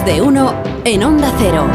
Más 0.00 0.06
de 0.06 0.22
uno 0.22 0.54
en 0.84 1.02
Onda 1.04 1.30
Cero. 1.38 1.66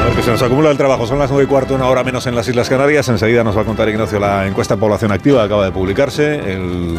A 0.00 0.04
ver, 0.04 0.14
que 0.14 0.22
se 0.22 0.30
nos 0.30 0.40
acumula 0.42 0.70
el 0.70 0.76
trabajo. 0.76 1.06
Son 1.06 1.18
las 1.18 1.28
9 1.28 1.44
y 1.44 1.46
cuarto, 1.48 1.74
una 1.74 1.86
hora 1.86 2.04
menos 2.04 2.26
en 2.28 2.36
las 2.36 2.46
Islas 2.46 2.68
Canarias. 2.68 3.08
Enseguida 3.08 3.42
nos 3.42 3.56
va 3.56 3.62
a 3.62 3.64
contar 3.64 3.88
Ignacio 3.88 4.20
la 4.20 4.46
encuesta 4.46 4.74
de 4.76 4.80
población 4.80 5.10
activa 5.10 5.42
acaba 5.42 5.64
de 5.64 5.72
publicarse, 5.72 6.52
el 6.52 6.98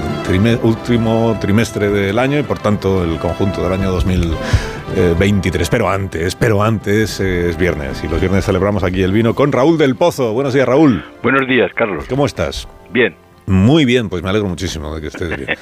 último 0.63 1.37
trimestre 1.39 1.89
del 1.89 2.19
año 2.19 2.39
y 2.39 2.43
por 2.43 2.59
tanto 2.59 3.05
el 3.05 3.17
conjunto 3.19 3.63
del 3.63 3.71
año 3.71 3.89
2023. 3.91 5.69
Pero 5.69 5.89
antes, 5.89 6.35
pero 6.35 6.61
antes 6.61 7.21
eh, 7.21 7.49
es 7.49 7.57
viernes 7.57 8.03
y 8.03 8.09
los 8.09 8.19
viernes 8.19 8.45
celebramos 8.45 8.83
aquí 8.83 9.01
el 9.01 9.13
vino 9.13 9.33
con 9.33 9.53
Raúl 9.53 9.77
del 9.77 9.95
Pozo. 9.95 10.33
Buenos 10.33 10.53
días, 10.53 10.67
Raúl. 10.67 11.05
Buenos 11.23 11.47
días, 11.47 11.71
Carlos. 11.73 12.05
¿Cómo 12.09 12.25
estás? 12.25 12.67
Bien. 12.91 13.26
Muy 13.47 13.85
bien, 13.85 14.09
pues 14.09 14.21
me 14.23 14.29
alegro 14.29 14.49
muchísimo 14.49 14.93
de 14.93 14.99
que 14.99 15.07
estés 15.07 15.29
bien. 15.37 15.57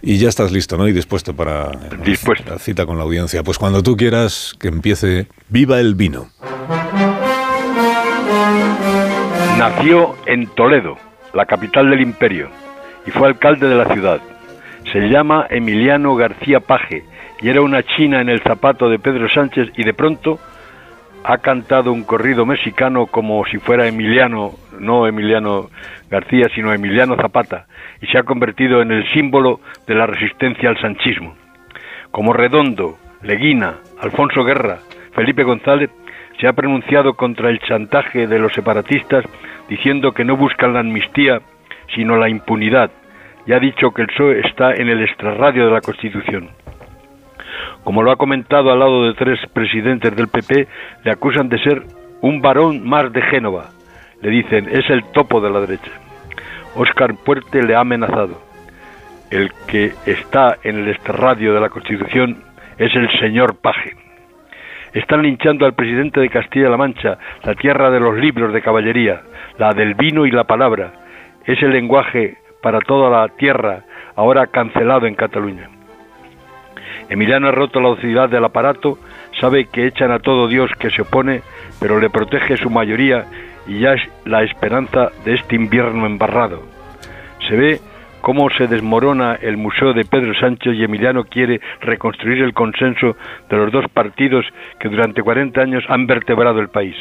Y 0.00 0.16
ya 0.16 0.30
estás 0.30 0.52
listo, 0.52 0.78
¿no? 0.78 0.88
Y 0.88 0.92
dispuesto 0.92 1.36
para 1.36 1.70
dispuesto. 2.02 2.50
la 2.50 2.58
cita 2.58 2.86
con 2.86 2.96
la 2.96 3.04
audiencia. 3.04 3.42
Pues 3.42 3.58
cuando 3.58 3.82
tú 3.82 3.94
quieras 3.94 4.54
que 4.58 4.68
empiece, 4.68 5.26
viva 5.50 5.78
el 5.78 5.94
vino. 5.94 6.30
Nació 9.58 10.16
en 10.24 10.46
Toledo, 10.46 10.96
la 11.34 11.44
capital 11.44 11.90
del 11.90 12.00
imperio, 12.00 12.48
y 13.06 13.10
fue 13.10 13.28
alcalde 13.28 13.68
de 13.68 13.74
la 13.74 13.92
ciudad. 13.92 14.20
Se 14.90 15.00
llama 15.00 15.46
Emiliano 15.50 16.16
García 16.16 16.60
Paje 16.60 17.04
y 17.42 17.50
era 17.50 17.60
una 17.60 17.82
china 17.82 18.22
en 18.22 18.30
el 18.30 18.40
zapato 18.40 18.88
de 18.88 18.98
Pedro 18.98 19.28
Sánchez 19.28 19.68
y 19.76 19.84
de 19.84 19.92
pronto 19.92 20.38
ha 21.22 21.38
cantado 21.38 21.92
un 21.92 22.04
corrido 22.04 22.46
mexicano 22.46 23.06
como 23.06 23.44
si 23.46 23.58
fuera 23.58 23.86
Emiliano, 23.86 24.54
no 24.80 25.06
Emiliano 25.06 25.68
García, 26.10 26.48
sino 26.54 26.72
Emiliano 26.72 27.16
Zapata, 27.16 27.66
y 28.00 28.06
se 28.06 28.18
ha 28.18 28.22
convertido 28.22 28.82
en 28.82 28.92
el 28.92 29.08
símbolo 29.12 29.60
de 29.86 29.94
la 29.94 30.06
resistencia 30.06 30.68
al 30.68 30.80
sanchismo. 30.80 31.34
Como 32.10 32.32
Redondo, 32.32 32.96
Leguina, 33.22 33.76
Alfonso 34.00 34.44
Guerra, 34.44 34.78
Felipe 35.14 35.42
González, 35.42 35.90
se 36.40 36.46
ha 36.46 36.52
pronunciado 36.52 37.14
contra 37.14 37.50
el 37.50 37.60
chantaje 37.60 38.26
de 38.26 38.38
los 38.38 38.52
separatistas 38.52 39.24
diciendo 39.68 40.12
que 40.12 40.24
no 40.24 40.36
buscan 40.36 40.74
la 40.74 40.80
amnistía, 40.80 41.40
sino 41.94 42.16
la 42.16 42.28
impunidad, 42.28 42.90
y 43.46 43.52
ha 43.52 43.58
dicho 43.58 43.90
que 43.92 44.02
el 44.02 44.08
PSOE 44.08 44.40
está 44.40 44.74
en 44.74 44.88
el 44.88 45.02
extrarradio 45.02 45.66
de 45.66 45.72
la 45.72 45.80
Constitución. 45.80 46.50
Como 47.84 48.02
lo 48.02 48.10
ha 48.10 48.16
comentado 48.16 48.70
al 48.70 48.80
lado 48.80 49.04
de 49.04 49.14
tres 49.14 49.38
presidentes 49.52 50.14
del 50.14 50.28
PP, 50.28 50.66
le 51.04 51.10
acusan 51.10 51.48
de 51.48 51.58
ser 51.58 51.82
un 52.20 52.40
varón 52.40 52.86
más 52.86 53.12
de 53.12 53.22
Génova. 53.22 53.70
Le 54.22 54.30
dicen, 54.30 54.68
es 54.70 54.88
el 54.90 55.04
topo 55.12 55.40
de 55.40 55.50
la 55.50 55.60
derecha. 55.60 55.90
Óscar 56.74 57.14
Puerte 57.16 57.62
le 57.62 57.74
ha 57.74 57.80
amenazado. 57.80 58.40
El 59.30 59.52
que 59.66 59.92
está 60.06 60.58
en 60.62 60.78
el 60.78 60.88
extrarradio 60.88 61.54
de 61.54 61.60
la 61.60 61.68
Constitución 61.68 62.42
es 62.78 62.94
el 62.94 63.10
señor 63.18 63.56
Paje. 63.56 63.96
Están 64.92 65.22
linchando 65.22 65.66
al 65.66 65.74
presidente 65.74 66.20
de 66.20 66.30
Castilla-La 66.30 66.76
Mancha, 66.76 67.18
la 67.42 67.54
tierra 67.54 67.90
de 67.90 68.00
los 68.00 68.16
libros 68.16 68.52
de 68.52 68.62
caballería, 68.62 69.22
la 69.58 69.72
del 69.74 69.94
vino 69.94 70.26
y 70.26 70.30
la 70.30 70.44
palabra. 70.44 70.92
Es 71.44 71.62
el 71.62 71.70
lenguaje 71.70 72.38
para 72.62 72.80
toda 72.80 73.10
la 73.10 73.28
tierra, 73.36 73.84
ahora 74.14 74.46
cancelado 74.46 75.06
en 75.06 75.14
Cataluña. 75.14 75.68
Emiliano 77.08 77.48
ha 77.48 77.52
roto 77.52 77.80
la 77.80 77.90
docilidad 77.90 78.28
del 78.28 78.44
aparato, 78.44 78.98
sabe 79.40 79.66
que 79.66 79.86
echan 79.86 80.10
a 80.10 80.18
todo 80.18 80.48
Dios 80.48 80.70
que 80.78 80.90
se 80.90 81.02
opone, 81.02 81.42
pero 81.80 82.00
le 82.00 82.10
protege 82.10 82.56
su 82.56 82.70
mayoría 82.70 83.26
y 83.66 83.80
ya 83.80 83.94
es 83.94 84.02
la 84.24 84.42
esperanza 84.42 85.10
de 85.24 85.34
este 85.34 85.56
invierno 85.56 86.06
embarrado. 86.06 86.62
Se 87.48 87.56
ve 87.56 87.80
cómo 88.20 88.50
se 88.50 88.66
desmorona 88.66 89.36
el 89.40 89.56
museo 89.56 89.92
de 89.92 90.04
Pedro 90.04 90.34
Sánchez 90.34 90.74
y 90.74 90.84
Emiliano 90.84 91.24
quiere 91.24 91.60
reconstruir 91.80 92.42
el 92.42 92.54
consenso 92.54 93.16
de 93.48 93.56
los 93.56 93.70
dos 93.70 93.88
partidos 93.88 94.44
que 94.80 94.88
durante 94.88 95.22
40 95.22 95.60
años 95.60 95.84
han 95.88 96.06
vertebrado 96.06 96.60
el 96.60 96.68
país. 96.68 96.96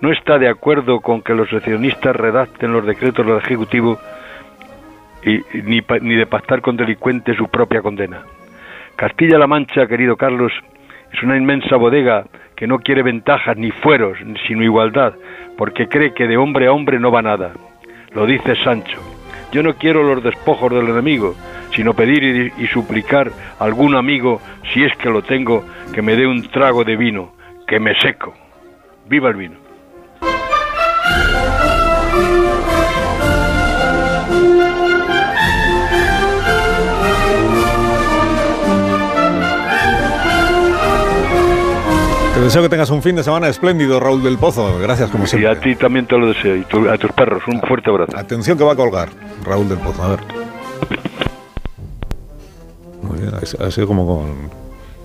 No 0.00 0.12
está 0.12 0.38
de 0.38 0.48
acuerdo 0.48 1.00
con 1.00 1.22
que 1.22 1.34
los 1.34 1.48
seccionistas 1.48 2.14
redacten 2.14 2.72
los 2.72 2.84
decretos 2.84 3.24
del 3.26 3.38
Ejecutivo 3.38 3.98
y, 5.24 5.40
ni, 5.62 5.80
ni 6.02 6.14
de 6.14 6.26
pactar 6.26 6.60
con 6.60 6.76
delincuentes 6.76 7.36
su 7.36 7.48
propia 7.48 7.80
condena. 7.80 8.20
Castilla-La 8.96 9.46
Mancha, 9.46 9.86
querido 9.86 10.16
Carlos, 10.16 10.52
es 11.12 11.22
una 11.22 11.36
inmensa 11.36 11.76
bodega 11.76 12.24
que 12.56 12.66
no 12.66 12.78
quiere 12.78 13.02
ventajas 13.02 13.56
ni 13.56 13.70
fueros, 13.70 14.18
sino 14.46 14.62
igualdad, 14.62 15.14
porque 15.56 15.88
cree 15.88 16.14
que 16.14 16.26
de 16.26 16.36
hombre 16.36 16.66
a 16.66 16.72
hombre 16.72 16.98
no 16.98 17.10
va 17.10 17.22
nada. 17.22 17.52
Lo 18.12 18.26
dice 18.26 18.54
Sancho. 18.56 19.00
Yo 19.52 19.62
no 19.62 19.74
quiero 19.74 20.02
los 20.02 20.22
despojos 20.22 20.72
del 20.72 20.88
enemigo, 20.88 21.34
sino 21.74 21.94
pedir 21.94 22.52
y, 22.56 22.66
suplicar 22.68 23.30
a 23.58 23.64
algún 23.64 23.94
amigo, 23.94 24.40
si 24.72 24.84
es 24.84 24.96
que 24.96 25.10
lo 25.10 25.22
tengo, 25.22 25.64
que 25.92 26.02
me 26.02 26.16
dé 26.16 26.26
un 26.26 26.42
trago 26.48 26.84
de 26.84 26.96
vino, 26.96 27.34
que 27.66 27.78
me 27.78 27.94
seco. 28.00 28.34
¡Viva 29.08 29.28
el 29.28 29.36
vino! 29.36 29.63
Deseo 42.44 42.62
que 42.62 42.68
tengas 42.68 42.90
un 42.90 43.02
fin 43.02 43.16
de 43.16 43.22
semana 43.22 43.48
espléndido, 43.48 43.98
Raúl 44.00 44.22
del 44.22 44.38
Pozo. 44.38 44.78
Gracias, 44.78 45.10
como 45.10 45.24
Y 45.24 45.26
siempre. 45.26 45.50
a 45.50 45.58
ti 45.60 45.74
también 45.76 46.06
te 46.06 46.16
lo 46.18 46.28
deseo, 46.28 46.56
y 46.56 46.62
tu- 46.64 46.88
a 46.88 46.96
tus 46.98 47.10
perros, 47.12 47.42
un 47.46 47.60
fuerte 47.60 47.90
abrazo. 47.90 48.16
Atención 48.16 48.56
que 48.58 48.64
va 48.64 48.72
a 48.72 48.76
colgar, 48.76 49.08
Raúl 49.44 49.68
del 49.68 49.78
Pozo. 49.78 50.02
A 50.02 50.08
ver. 50.10 50.20
Muy 53.02 53.18
bien, 53.20 53.32
ha 53.34 53.70
sido 53.70 53.86
como, 53.86 54.06
con- 54.06 54.50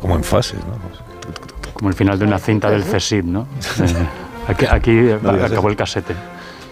como 0.01 0.15
en 0.15 0.23
fases, 0.23 0.59
¿no? 0.59 1.73
Como 1.73 1.89
el 1.89 1.95
final 1.95 2.17
de 2.19 2.25
una 2.25 2.39
cinta 2.39 2.69
del 2.69 2.83
CSIP, 2.83 3.25
¿no? 3.25 3.47
Eh, 4.49 4.51
aquí 4.51 4.65
aquí 4.65 4.91
No 5.21 5.29
acabó 5.29 5.45
eso. 5.45 5.67
el 5.69 5.75
casete. 5.75 6.15